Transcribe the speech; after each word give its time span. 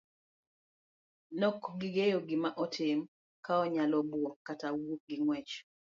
Nokong'eyo 1.39 2.17
gima 2.27 2.49
otim, 2.63 2.99
kaonyalo 3.45 3.97
buok 4.09 4.35
kata 4.47 4.67
wuok 4.77 5.01
gi 5.07 5.15
ng'uech. 5.23 5.53